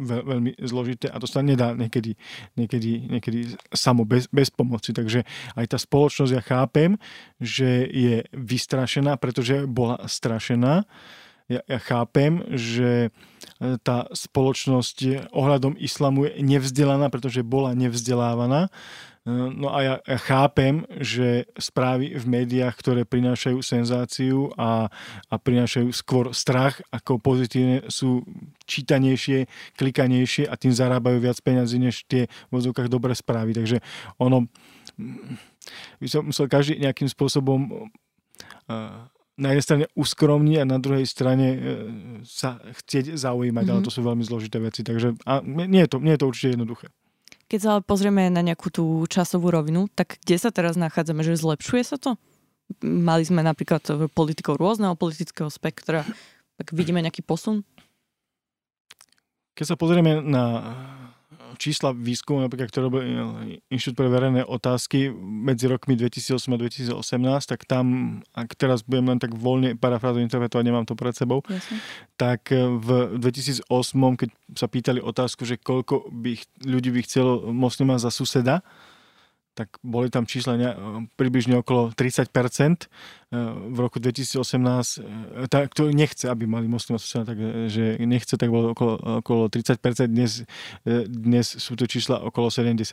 [0.00, 2.16] veľ, veľmi zložité a to sa nedá niekedy,
[2.56, 4.90] niekedy, niekedy samo bez, bez pomoci.
[4.96, 5.22] Takže
[5.54, 6.96] aj tá spoločnosť, ja chápem,
[7.38, 10.88] že je vystrašená, pretože bola strašená
[11.50, 18.68] ja, ja chápem, že e, tá spoločnosť ohľadom islamu je nevzdelaná, pretože bola nevzdelávaná.
[18.68, 18.70] E,
[19.30, 24.90] no a ja, ja chápem, že správy v médiách, ktoré prinášajú senzáciu a,
[25.30, 28.26] a prinášajú skôr strach ako pozitívne, sú
[28.66, 29.46] čítanejšie,
[29.78, 33.54] klikanejšie a tým zarábajú viac peňazí než tie v odzvukách dobré správy.
[33.54, 33.78] Takže
[34.18, 34.50] ono
[36.02, 39.06] by som musel každý nejakým spôsobom uh,
[39.40, 41.58] na jednej strane uskromniť a na druhej strane e,
[42.28, 43.72] sa chcieť zaujímať, mm-hmm.
[43.72, 43.86] ale mhm.
[43.86, 46.92] to sú veľmi zložité veci, takže a nie, je to, nie je to určite jednoduché.
[47.48, 51.36] Keď sa ale pozrieme na nejakú tú časovú rovinu, tak kde sa teraz nachádzame, že
[51.36, 52.16] zlepšuje sa to?
[52.80, 53.84] Mali sme napríklad
[54.16, 56.08] politikov rôzneho politického spektra,
[56.56, 57.60] tak vidíme nejaký posun?
[59.52, 60.44] Keď sa pozrieme na
[61.62, 66.58] čísla výskumu, napríklad, ktoré robil eh, Inštitút pre verejné otázky medzi rokmi 2008 a
[66.98, 71.46] 2018, tak tam, ak teraz budem len tak voľne parafrázu interpretovať, nemám to pred sebou,
[71.46, 71.78] Jasne.
[72.18, 73.70] tak eh, v 2008,
[74.18, 76.34] keď sa pýtali otázku, že koľko by,
[76.66, 78.66] ľudí by chcelo moslima za suseda,
[79.52, 80.72] tak boli tam čísla ne,
[81.20, 82.24] približne okolo 30%.
[82.24, 82.86] E,
[83.68, 88.48] v roku 2018, e, tak to nechce, aby mali moslima tak, e, že nechce, tak
[88.48, 90.08] bolo okolo, okolo 30%.
[90.08, 90.48] Dnes,
[91.04, 92.88] dnes sú to čísla okolo 70%,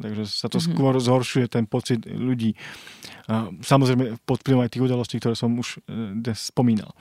[0.00, 0.72] takže sa to mm-hmm.
[0.72, 2.56] skôr zhoršuje ten pocit ľudí.
[3.60, 5.84] Samozrejme pod vplyvom aj tých udalostí, ktoré som už
[6.16, 6.96] dnes spomínal.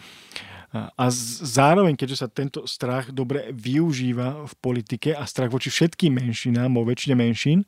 [0.75, 1.07] A
[1.47, 6.83] zároveň, keďže sa tento strach dobre využíva v politike a strach voči všetkým menšinám, vo
[6.83, 7.63] väčšine menšín,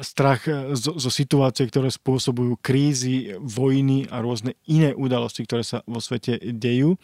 [0.00, 5.84] strach eh, zo, zo situácie, ktoré spôsobujú krízy, vojny a rôzne iné udalosti, ktoré sa
[5.84, 6.96] vo svete dejú.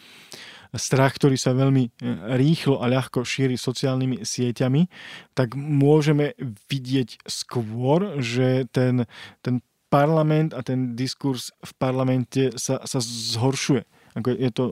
[0.74, 1.92] Strach, ktorý sa veľmi eh,
[2.38, 4.90] rýchlo a ľahko šíri sociálnymi sieťami,
[5.32, 6.34] tak môžeme
[6.68, 9.06] vidieť skôr, že ten,
[9.44, 13.86] ten parlament a ten diskurs v parlamente sa, sa zhoršuje.
[14.14, 14.64] Ako je to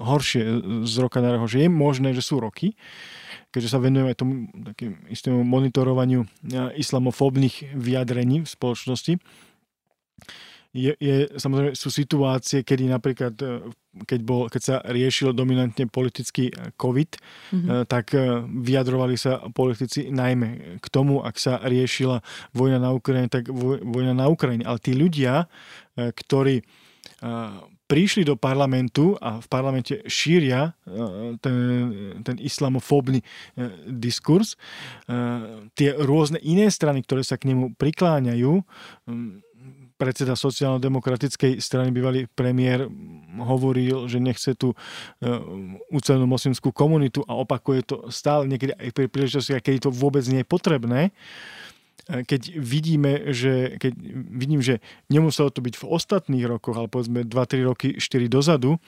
[0.00, 0.42] horšie
[0.88, 2.72] z roka na rok, že je možné, že sú roky,
[3.52, 6.24] keďže sa venujeme tomu takým istému monitorovaniu
[6.76, 9.20] islamofóbnych vyjadrení v spoločnosti,
[10.76, 13.72] je, je, samozrejme sú situácie, kedy napríklad, e,
[14.04, 17.88] keď, bol, keď sa riešil dominantne politický COVID, mm-hmm.
[17.88, 22.20] tak e, vyjadrovali sa politici najmä k tomu, ak sa riešila
[22.52, 23.48] vojna na Ukrajine, tak
[23.80, 24.68] vojna na Ukrajine.
[24.68, 25.48] Ale tí ľudia,
[25.96, 26.60] ktorí
[27.86, 31.56] prišli do parlamentu a v parlamente šíria e, ten,
[32.26, 33.24] ten islamofóbny e,
[33.86, 34.54] diskurs.
[34.54, 35.16] E,
[35.78, 38.62] tie rôzne iné strany, ktoré sa k nemu prikláňajú,
[39.96, 42.84] predseda sociálno-demokratickej strany, bývalý premiér,
[43.40, 44.76] hovoril, že nechce tú
[45.88, 50.44] ucelenú moslimskú komunitu a opakuje to stále niekedy aj pri príležitosti, keď to vôbec nie
[50.44, 51.16] je potrebné
[52.06, 53.92] keď vidíme, že keď
[54.30, 54.78] vidím, že
[55.10, 58.78] nemuselo to byť v ostatných rokoch, ale povedzme 2-3 roky, 4 dozadu,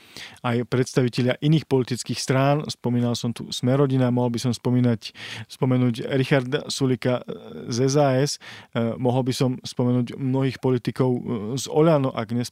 [0.46, 5.10] aj predstavitelia iných politických strán, spomínal som tu Smerodina, mohol by som spomínať,
[5.50, 7.26] spomenúť Richarda Sulika
[7.66, 11.22] z SAS, eh, mohol by som spomenúť mnohých politikov eh,
[11.58, 12.44] z Oľano, ak ne,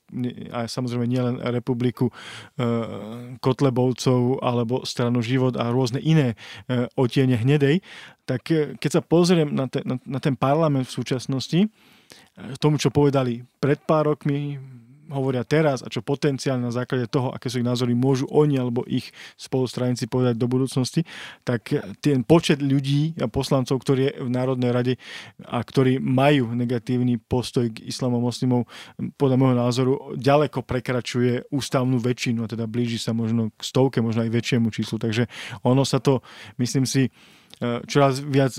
[0.50, 6.38] a samozrejme nielen republiku eh, Kotlebovcov alebo stranu Život a rôzne iné
[6.94, 7.80] otiene hnedej,
[8.26, 11.70] tak eh, keď sa pozriem na, te, na, ten parlament v súčasnosti, eh,
[12.58, 14.58] tomu, čo povedali pred pár rokmi,
[15.10, 18.82] hovoria teraz a čo potenciálne na základe toho, aké sú ich názory, môžu oni alebo
[18.90, 21.06] ich spolustranici povedať do budúcnosti,
[21.46, 21.70] tak
[22.02, 24.94] ten počet ľudí a poslancov, ktorí je v Národnej rade
[25.46, 28.66] a ktorí majú negatívny postoj k islamom moslimov,
[29.14, 34.26] podľa môjho názoru ďaleko prekračuje ústavnú väčšinu a teda blíži sa možno k stovke, možno
[34.26, 34.98] aj väčšiemu číslu.
[34.98, 35.30] Takže
[35.62, 36.22] ono sa to,
[36.58, 38.52] myslím si, E, čoraz viac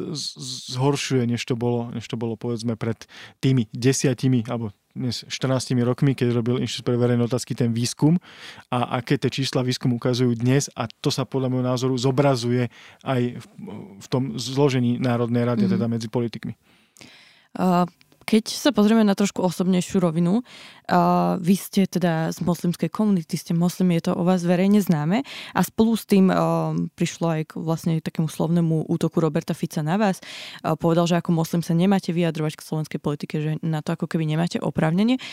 [0.74, 3.06] zhoršuje, než to bolo, než to bolo povedzme pred
[3.38, 8.18] tými desiatimi alebo dnes 14 rokmi, keď robil Inštitút pre verejné otázky ten výskum
[8.74, 12.74] a aké tie čísla výskum ukazujú dnes a to sa podľa môjho názoru zobrazuje
[13.06, 13.46] aj v,
[14.02, 15.78] v tom zložení Národnej rady, mm-hmm.
[15.78, 16.54] teda medzi politikmi.
[17.54, 17.86] Uh,
[18.28, 23.56] keď sa pozrieme na trošku osobnejšiu rovinu, uh, vy ste teda z moslimskej komunity, ste
[23.56, 25.24] moslimi, je to o vás verejne známe
[25.56, 29.96] a spolu s tým uh, prišlo aj k vlastne takému slovnému útoku Roberta Fica na
[29.96, 30.20] vás.
[30.60, 34.12] Uh, povedal, že ako moslim sa nemáte vyjadrovať k slovenskej politike, že na to ako
[34.12, 35.24] keby nemáte oprávnenie.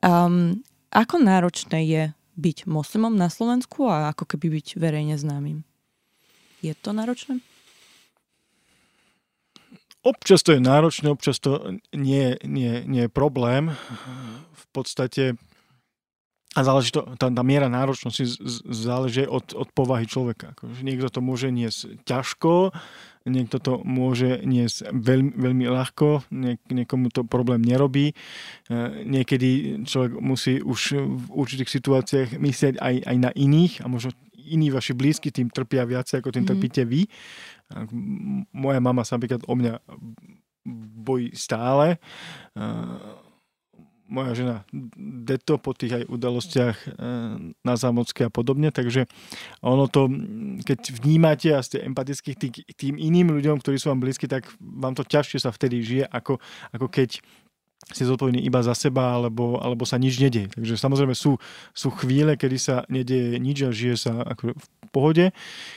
[0.00, 2.02] Um, ako náročné je
[2.40, 5.68] byť moslimom na Slovensku a ako keby byť verejne známym?
[6.64, 7.44] Je to náročné?
[10.08, 13.76] Občas to je náročné, občas to nie, nie, nie je problém.
[14.56, 15.36] V podstate
[16.56, 18.24] a záleží to, tá, tá miera náročnosti
[18.72, 20.56] záleží od, od povahy človeka.
[20.56, 22.72] Akože niekto to môže niesť ťažko,
[23.28, 28.10] niekto to môže niesť veľmi, veľmi ľahko, niek, niekomu to problém nerobí.
[28.10, 28.14] E,
[29.04, 34.16] niekedy človek musí už v určitých situáciách myslieť aj, aj na iných a možno
[34.52, 36.48] iní vaši blízky tým trpia viac, ako tým mm-hmm.
[36.48, 37.04] trpíte vy.
[38.52, 39.78] Moja mama sa napríklad o mňa
[41.04, 42.00] bojí stále.
[44.08, 44.56] Moja žena
[45.28, 46.88] deto po tých aj udalostiach e,
[47.60, 49.04] na Zámocké a podobne, takže
[49.60, 50.08] ono to,
[50.64, 54.96] keď vnímate a ste empatickí tým, tým iným ľuďom, ktorí sú vám blízki, tak vám
[54.96, 56.40] to ťažšie sa vtedy žije, ako,
[56.72, 57.20] ako keď
[57.88, 60.52] ste zodpovední iba za seba, alebo, alebo sa nič nedieje.
[60.52, 61.40] Takže samozrejme sú,
[61.72, 65.24] sú chvíle, kedy sa nedieje nič a žije sa ako v pohode.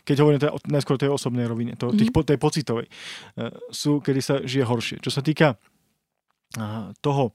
[0.03, 2.27] Keď hovorím teda najskôr tej osobnej rovine, to, tých, mm-hmm.
[2.27, 2.91] tej pocitovej, e,
[3.71, 4.97] sú, kedy sa žije horšie.
[4.99, 5.55] Čo sa týka
[6.99, 7.31] toho,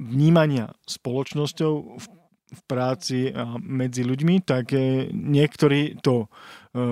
[0.00, 2.06] vnímania spoločnosťou v,
[2.54, 3.30] v práci
[3.62, 6.28] medzi ľuďmi, tak e, niektorí to e,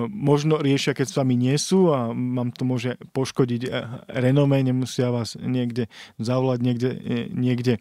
[0.07, 3.69] možno riešia, keď s vami nie sú a vám to môže poškodiť e,
[4.07, 6.89] renome, nemusia vás niekde zavolať, niekde,
[7.31, 7.73] niekde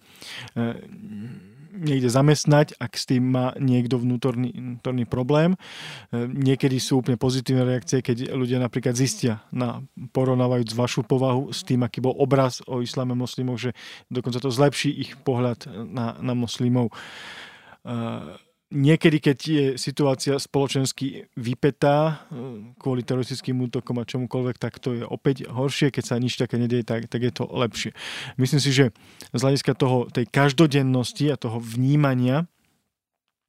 [1.73, 5.57] niekde zamestnať, ak s tým má niekto vnútorný, vnútorný problém.
[6.13, 11.65] E, niekedy sú úplne pozitívne reakcie, keď ľudia napríklad zistia, na, porovnávajúc vašu povahu s
[11.65, 13.71] tým, aký bol obraz o islame moslimov, že
[14.13, 16.93] dokonca to zlepší ich pohľad na, na moslimov.
[18.73, 25.05] Niekedy, keď je situácia spoločensky vypetá eh, kvôli teroristickým útokom a čomukoľvek, tak to je
[25.05, 25.93] opäť horšie.
[25.93, 27.93] Keď sa nič také nedieje, tak, tak je to lepšie.
[28.41, 28.97] Myslím si, že
[29.37, 32.49] z hľadiska toho, tej každodennosti a toho vnímania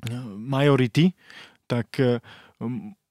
[0.03, 1.15] eh, majority,
[1.71, 2.19] tak eh,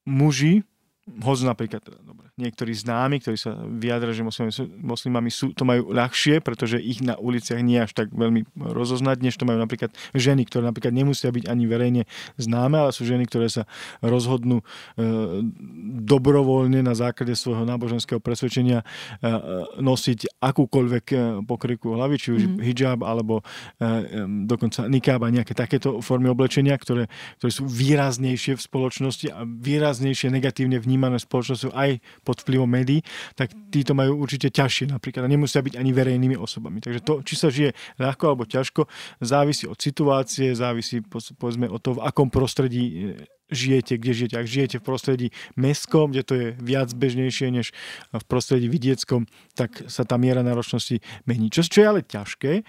[0.05, 0.69] muži,
[1.09, 5.93] hoď napríklad, dobre, niektorí známi, ktorí sa vyjadra, že moslimami sú, moslimami sú, to majú
[5.93, 10.49] ľahšie, pretože ich na uliciach nie až tak veľmi rozoznať, než to majú napríklad ženy,
[10.49, 12.03] ktoré napríklad nemusia byť ani verejne
[12.41, 13.69] známe, ale sú ženy, ktoré sa
[14.01, 15.05] rozhodnú e,
[16.09, 18.85] dobrovoľne na základe svojho náboženského presvedčenia e,
[19.85, 22.65] nosiť akúkoľvek e, pokryku hlavy, či už mm-hmm.
[22.65, 23.45] hijab alebo
[23.77, 23.85] e,
[24.49, 30.33] dokonca nikab a nejaké takéto formy oblečenia, ktoré, ktoré sú výraznejšie v spoločnosti a výraznejšie
[30.33, 33.03] negatívne vnímané spoločnosťou aj pod vplyvom médií,
[33.35, 36.79] tak títo majú určite ťažšie napríklad a nemusia byť ani verejnými osobami.
[36.79, 38.87] Takže to, či sa žije ľahko alebo ťažko,
[39.19, 41.03] závisí od situácie, závisí
[41.37, 42.95] povedzme od toho, v akom prostredí e,
[43.53, 44.35] žijete, kde žijete.
[44.39, 45.27] Ak žijete v prostredí
[45.59, 47.75] mestskom, kde to je viac bežnejšie než
[48.15, 51.53] v prostredí vidieckom, tak sa tá miera náročnosti mení.
[51.53, 52.65] Čo, čo je ale ťažké,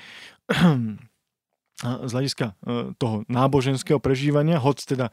[1.82, 5.08] z hľadiska e, toho náboženského prežívania, hoď teda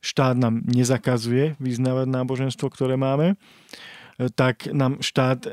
[0.00, 5.50] štát nám nezakazuje vyznávať náboženstvo, ktoré máme, e, tak nám štát e,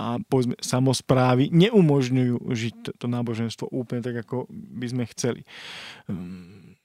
[0.00, 5.44] a povedzme samozprávy neumožňujú žiť to náboženstvo úplne tak, ako by sme chceli.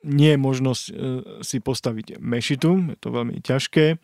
[0.07, 0.83] Nie je možnosť
[1.41, 3.97] si postaviť mešitu, je to veľmi ťažké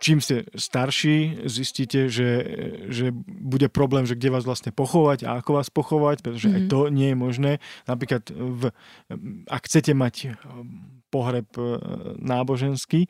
[0.00, 2.30] čím ste starší, zistíte, že,
[2.88, 6.58] že bude problém, že kde vás vlastne pochovať a ako vás pochovať, pretože mm-hmm.
[6.58, 6.72] aj mhm.
[6.72, 7.52] to nie je možné.
[7.84, 8.62] Napríklad, v,
[9.46, 10.32] ak chcete mať eh,
[11.12, 11.64] pohreb eh,
[12.16, 13.06] náboženský,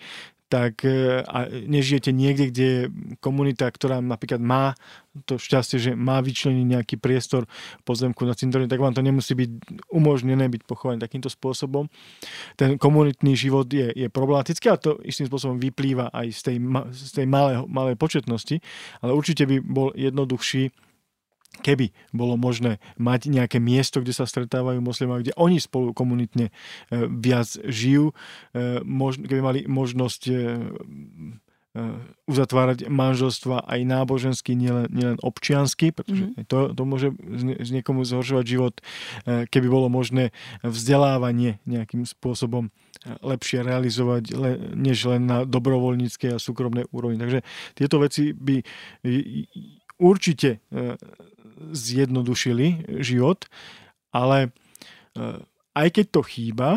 [0.50, 2.80] tak e, a nežijete niekde, kde je
[3.22, 4.74] komunita, ktorá napríklad má
[5.22, 7.46] to šťastie, že má vyčleniť nejaký priestor
[7.86, 9.50] pozemku na cintoríne, tak vám to nemusí byť
[9.94, 11.86] umožnené byť pochovaný takýmto spôsobom.
[12.58, 16.56] Ten komunitný život je, je problematický a to istým spôsobom vyplýva aj z tej,
[16.90, 18.58] z tej malej, malej početnosti,
[19.02, 20.89] ale určite by bol jednoduchší
[21.58, 26.52] keby bolo možné mať nejaké miesto, kde sa stretávajú moslimov, kde oni spolu komunitne e,
[27.10, 28.14] viac žijú,
[28.54, 28.80] e,
[29.26, 30.34] keby mali možnosť e,
[32.26, 36.50] uzatvárať manželstva aj náboženský, nielen, nielen občiansky, pretože mm-hmm.
[36.50, 37.14] to, to môže
[37.62, 38.74] z niekomu zhoršovať život,
[39.22, 40.34] keby bolo možné
[40.66, 42.74] vzdelávanie nejakým spôsobom
[43.22, 44.34] lepšie realizovať,
[44.74, 47.22] než len na dobrovoľníckej a súkromnej úrovni.
[47.22, 47.46] Takže
[47.78, 48.66] tieto veci by
[50.02, 50.58] určite
[51.60, 53.44] zjednodušili život,
[54.10, 54.48] ale e,
[55.76, 56.70] aj keď to chýba,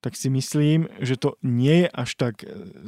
[0.00, 2.34] tak si myslím, že to nie je až tak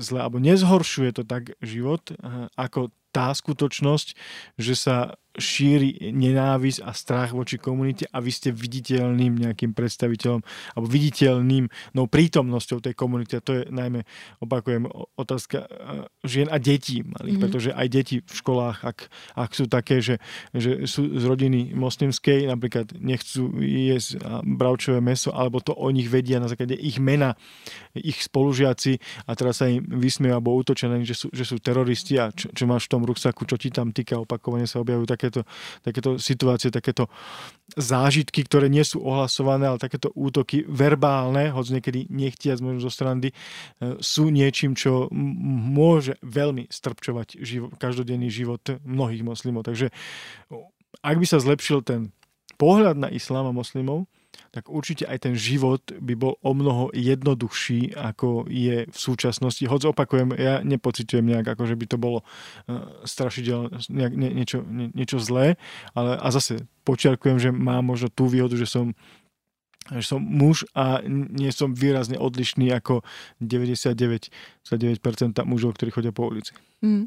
[0.00, 2.14] zle, alebo nezhoršuje to tak život, e,
[2.56, 4.16] ako tá skutočnosť,
[4.56, 10.44] že sa šíri nenávisť a strach voči komunite a vy ste viditeľným nejakým predstaviteľom
[10.76, 11.64] alebo viditeľným
[11.96, 13.40] no, prítomnosťou tej komunity.
[13.40, 14.04] A to je najmä,
[14.44, 14.84] opakujem,
[15.16, 15.64] otázka
[16.20, 17.42] žien a detí malých, mm-hmm.
[17.42, 18.98] pretože aj deti v školách, ak,
[19.40, 20.20] ak sú také, že,
[20.52, 26.42] že sú z rodiny moslimskej, napríklad nechcú jesť bravčové meso, alebo to o nich vedia
[26.42, 27.40] na základe ich mena,
[27.96, 32.34] ich spolužiaci a teraz sa im vysmievajú alebo útočia že sú, že sú teroristi a
[32.34, 35.46] čo, čo máš v tom ruksaku, čo ti tam týka, opakovane sa objavujú tak takéto,
[35.86, 37.06] takéto situácie, takéto
[37.78, 43.30] zážitky, ktoré nie sú ohlasované, ale takéto útoky verbálne, hoď niekedy nechtiac možno zo strany,
[43.30, 43.34] e,
[44.02, 49.62] sú niečím, čo môže veľmi strpčovať život, každodenný život mnohých moslimov.
[49.70, 49.94] Takže
[51.00, 52.10] ak by sa zlepšil ten
[52.58, 54.10] pohľad na islám a moslimov,
[54.52, 59.64] tak určite aj ten život by bol o mnoho jednoduchší, ako je v súčasnosti.
[59.64, 64.92] Hoď opakujem, ja nepocitujem nejak, ako že by to bolo uh, strašidelné, nie, niečo, nie,
[64.92, 65.56] niečo zlé,
[65.96, 68.96] ale a zase počiarkujem, že mám možno tú výhodu, že som
[69.90, 73.02] že som muž a nie som výrazne odlišný ako
[73.42, 74.30] 99,9%
[75.42, 76.54] mužov, ktorí chodia po ulici.
[76.82, 77.06] Mm.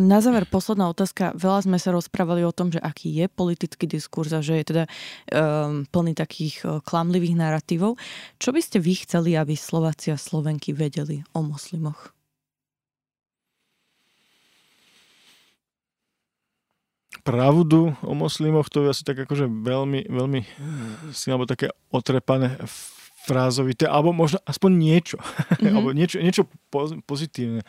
[0.00, 1.36] Na záver posledná otázka.
[1.36, 4.84] Veľa sme sa rozprávali o tom, že aký je politický diskurs a že je teda
[4.88, 8.00] um, plný takých uh, klamlivých narratívov.
[8.40, 12.17] Čo by ste vy chceli, aby Slováci a Slovenky vedeli o moslimoch?
[17.24, 20.40] Pravdu o moslimoch, to je asi tak akože veľmi, veľmi
[21.12, 22.60] si alebo také otrepané
[23.28, 25.68] frázovité, alebo možno aspoň niečo, mm-hmm.
[25.76, 26.48] alebo niečo, niečo
[27.04, 27.64] pozitívne,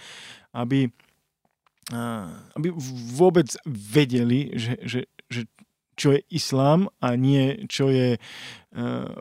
[0.56, 0.88] aby,
[2.56, 2.68] aby
[3.16, 5.42] vôbec vedeli, že, že, že
[6.00, 9.12] čo je islám a nie čo je uh,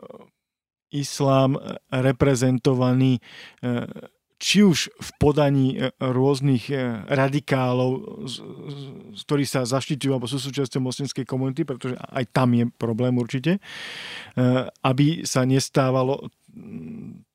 [0.95, 1.59] islám
[1.91, 3.19] reprezentovaný
[3.59, 3.83] uh,
[4.39, 8.23] či už v podaní e, rôznych e, radikálov,
[9.13, 13.59] z ktorých sa zaštitujú alebo sú súčasťou moslimskej komunity, pretože aj tam je problém určite,
[13.59, 13.61] e,
[14.87, 16.31] aby sa nestávalo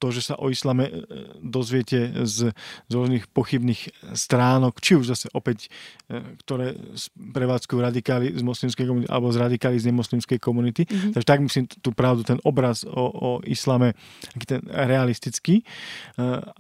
[0.05, 0.93] to, že sa o islame e,
[1.41, 2.53] dozviete z,
[2.85, 5.73] z rôznych pochybných stránok, či už zase opäť,
[6.13, 6.77] e, ktoré
[7.17, 10.85] prevádzkujú radikáli z moslimskej komunity alebo z radikáli z nemoslimskej komunity.
[10.85, 11.13] Mm-hmm.
[11.17, 13.97] Takže tak myslím tú pravdu, ten obraz o, o islame,
[14.45, 15.65] ten realistický, e,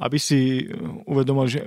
[0.00, 0.64] aby si
[1.04, 1.60] uvedomili, že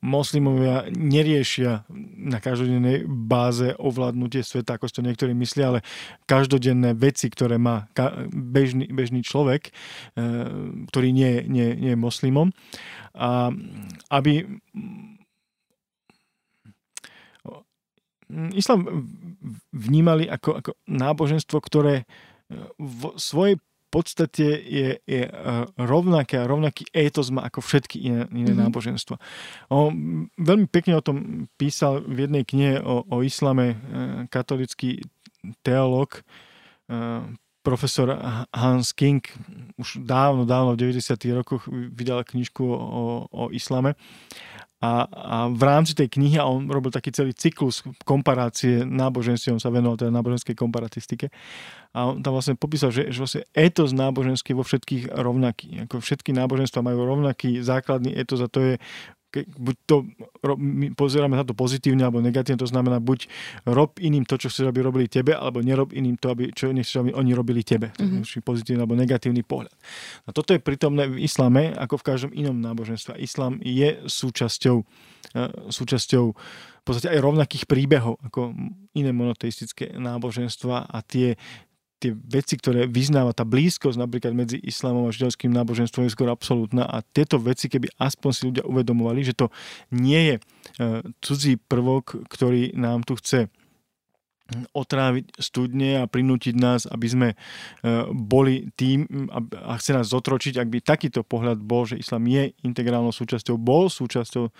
[0.00, 1.84] moslimovia neriešia
[2.16, 5.80] na každodennej báze ovládnutie sveta, ako to niektorí myslia, ale
[6.24, 7.90] každodenné veci, ktoré má
[8.30, 9.74] bežný, bežný človek,
[10.88, 12.54] ktorý nie, nie, nie je moslimom.
[13.14, 13.50] A
[14.10, 14.46] aby
[18.54, 18.86] islám
[19.74, 22.06] vnímali ako, ako náboženstvo, ktoré
[22.78, 23.58] v svojej
[23.90, 25.22] podstate je, je
[25.74, 28.70] rovnaké a rovnaký étos má ako všetky iné, iné mm-hmm.
[28.70, 29.18] náboženstva.
[29.66, 29.90] O,
[30.38, 33.76] veľmi pekne o tom písal v jednej knihe o, o islame e,
[34.30, 35.02] katolický
[35.66, 36.22] teológ
[36.86, 38.16] e, profesor
[38.52, 39.20] Hans King
[39.76, 41.16] už dávno, dávno v 90.
[41.36, 43.96] rokoch vydal knižku o, o islame.
[44.80, 49.68] A, a v rámci tej knihy, a on robil taký celý cyklus komparácie náboženstiev, sa
[49.68, 51.28] venoval teda náboženskej komparatistike.
[51.92, 55.84] A on tam vlastne popísal, že, že vlastne etos náboženský vo všetkých rovnaký.
[55.84, 58.74] Ako všetky náboženstva majú rovnaký základný etos a to je
[59.30, 59.96] ke, buď to
[60.58, 63.30] my pozeráme na to pozitívne alebo negatívne, to znamená buď
[63.70, 67.00] rob iným to, čo chceš, aby robili tebe, alebo nerob iným to, aby, čo nechceš,
[67.00, 67.94] aby oni robili tebe.
[67.94, 68.26] Mm-hmm.
[68.26, 69.72] To je pozitívny alebo negatívny pohľad.
[70.26, 73.16] A toto je pritomné v islame, ako v každom inom náboženstve.
[73.22, 74.76] Islám je súčasťou,
[75.32, 76.24] e, súčasťou
[76.80, 78.56] v podstate aj rovnakých príbehov ako
[78.96, 81.36] iné monoteistické náboženstva a tie
[82.00, 86.88] tie veci, ktoré vyznáva tá blízkosť napríklad medzi islamom a židovským náboženstvom je skôr absolútna.
[86.88, 89.52] A tieto veci, keby aspoň si ľudia uvedomovali, že to
[89.92, 90.40] nie je e,
[91.20, 93.52] cudzí prvok, ktorý nám tu chce
[94.74, 97.36] otráviť studne a prinútiť nás, aby sme e,
[98.10, 99.06] boli tým
[99.54, 103.86] a chce nás zotročiť, ak by takýto pohľad bol, že islám je integrálnou súčasťou, bol
[103.86, 104.52] súčasťou e,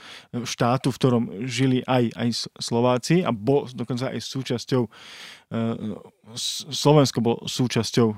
[0.47, 2.29] štátu, v ktorom žili aj, aj
[2.59, 4.83] Slováci a bol dokonca aj súčasťou
[6.71, 8.17] Slovensko bol súčasťou e,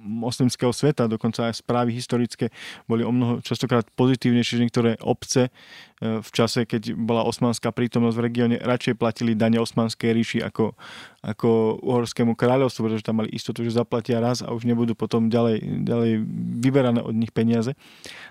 [0.00, 2.48] moslimského sveta, dokonca aj správy historické
[2.88, 8.16] boli o mnoho častokrát pozitívnejšie, že niektoré obce e, v čase, keď bola osmanská prítomnosť
[8.16, 10.72] v regióne, radšej platili dane osmanskej ríši ako,
[11.20, 15.84] ako uhorskému kráľovstvu, pretože tam mali istotu, že zaplatia raz a už nebudú potom ďalej,
[15.84, 16.24] ďalej
[16.64, 17.76] vyberané od nich peniaze.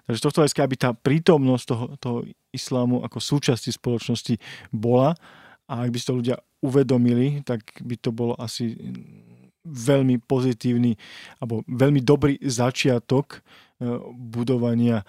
[0.09, 2.17] Takže tohto hľadiska, aby tá prítomnosť toho, toho
[2.49, 4.41] islámu ako súčasti spoločnosti
[4.73, 5.13] bola,
[5.69, 8.75] a ak by si to ľudia uvedomili, tak by to bolo asi
[9.63, 10.95] veľmi pozitívny
[11.39, 13.39] alebo veľmi dobrý začiatok e,
[14.15, 15.05] budovania e,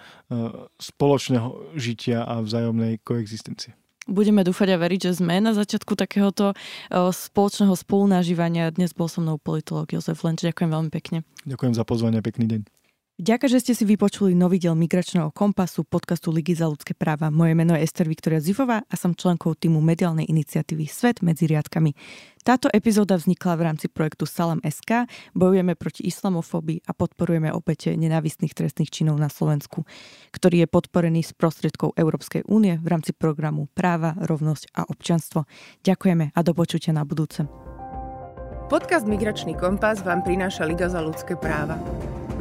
[0.77, 3.73] spoločného žitia a vzájomnej koexistencie.
[4.09, 6.57] Budeme dúfať a veriť, že sme na začiatku takéhoto
[6.91, 8.73] spoločného spolunažívania.
[8.73, 10.41] Dnes bol so mnou politolog Jozef Lenč.
[10.41, 11.21] Ďakujem veľmi pekne.
[11.45, 12.80] Ďakujem za pozvanie, pekný deň.
[13.21, 17.29] Ďakujem, že ste si vypočuli nový diel Migračného kompasu podcastu Ligy za ľudské práva.
[17.29, 21.93] Moje meno je Ester Viktoria Zifová a som členkou týmu mediálnej iniciatívy Svet medzi riadkami.
[22.41, 25.05] Táto epizóda vznikla v rámci projektu Salam SK,
[25.37, 29.85] bojujeme proti islamofóbii a podporujeme obete nenávistných trestných činov na Slovensku,
[30.33, 35.45] ktorý je podporený z prostriedkov Európskej únie v rámci programu Práva, rovnosť a občanstvo.
[35.85, 37.45] Ďakujeme a do počutia na budúce.
[38.65, 41.77] Podcast Migračný kompas vám prináša Liga za ľudské práva.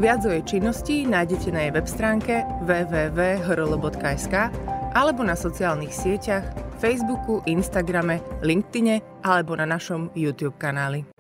[0.00, 4.34] Viac o jej činnosti nájdete na jej web stránke www.hrl.sk
[4.96, 6.40] alebo na sociálnych sieťach
[6.80, 11.19] Facebooku, Instagrame, LinkedIne alebo na našom YouTube kanáli.